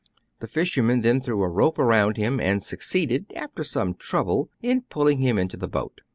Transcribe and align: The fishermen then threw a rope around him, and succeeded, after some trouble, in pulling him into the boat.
The 0.39 0.47
fishermen 0.47 1.01
then 1.01 1.21
threw 1.21 1.43
a 1.43 1.47
rope 1.47 1.77
around 1.77 2.17
him, 2.17 2.39
and 2.39 2.63
succeeded, 2.63 3.31
after 3.35 3.63
some 3.63 3.93
trouble, 3.93 4.49
in 4.59 4.81
pulling 4.89 5.19
him 5.19 5.37
into 5.37 5.57
the 5.57 5.67
boat. 5.67 6.01